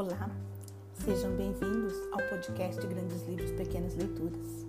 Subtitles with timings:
[0.00, 0.30] Olá,
[0.94, 4.64] sejam bem-vindos ao podcast Grandes Livros Pequenas Leituras.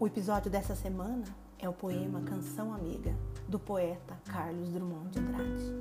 [0.00, 1.24] O episódio dessa semana
[1.58, 3.14] é o poema Canção Amiga,
[3.46, 5.74] do poeta Carlos Drummond de Andrade.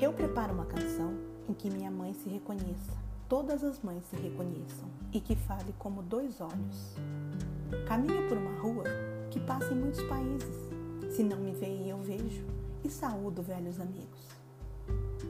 [0.00, 1.12] Eu preparo uma canção
[1.46, 2.96] em que minha mãe se reconheça,
[3.28, 6.96] todas as mães se reconheçam e que fale como dois olhos.
[7.86, 8.84] Caminho por uma rua
[9.30, 10.56] que passa em muitos países.
[11.14, 12.46] Se não me veem, eu vejo
[12.82, 14.26] e saúdo velhos amigos.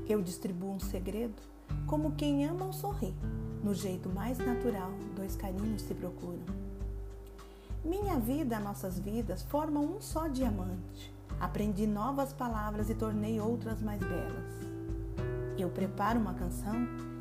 [0.09, 1.51] Eu distribuo um segredo
[1.87, 3.15] como quem ama ou sorri.
[3.63, 6.45] No jeito mais natural, dois carinhos se procuram.
[7.85, 11.13] Minha vida, nossas vidas formam um só diamante.
[11.41, 14.61] Aprendi novas palavras e tornei outras mais belas.
[15.59, 16.75] Eu preparo uma canção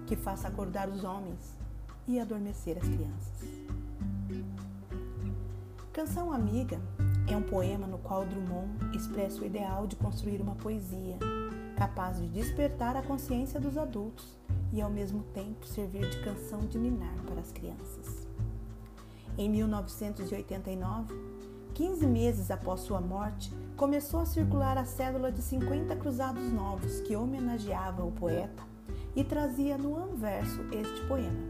[0.05, 1.55] que faça acordar os homens
[2.08, 3.59] e adormecer as crianças.
[5.94, 6.80] Canção Amiga
[7.27, 11.17] é um poema no qual Drummond expressa o ideal de construir uma poesia
[11.80, 14.38] capaz de despertar a consciência dos adultos
[14.73, 18.27] e ao mesmo tempo servir de canção de ninar para as crianças.
[19.38, 21.16] Em 1989,
[21.73, 27.16] 15 meses após sua morte, começou a circular a cédula de 50 cruzados novos que
[27.16, 28.61] homenageava o poeta
[29.16, 31.47] e trazia no anverso este poema.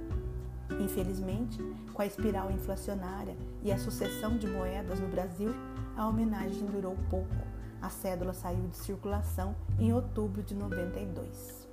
[0.80, 1.58] Infelizmente,
[1.92, 5.50] com a espiral inflacionária e a sucessão de moedas no Brasil,
[5.98, 7.59] a homenagem durou pouco.
[7.82, 11.68] A cédula saiu de circulação em outubro de 92.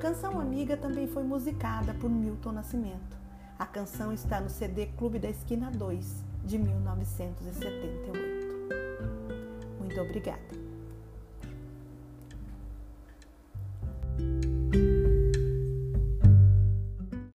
[0.00, 3.16] Canção Amiga também foi musicada por Milton Nascimento.
[3.58, 8.12] A canção está no CD Clube da Esquina 2, de 1978.
[9.78, 10.61] Muito obrigada.